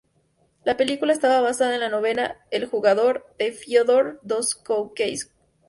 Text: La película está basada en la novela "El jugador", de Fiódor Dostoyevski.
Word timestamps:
La 0.63 0.77
película 0.77 1.13
está 1.13 1.41
basada 1.41 1.75
en 1.75 1.81
la 1.81 1.89
novela 1.89 2.43
"El 2.49 2.65
jugador", 2.65 3.35
de 3.37 3.51
Fiódor 3.51 4.19
Dostoyevski. 4.23 5.31